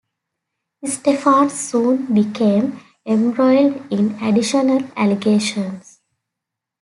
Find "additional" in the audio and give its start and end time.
4.23-4.81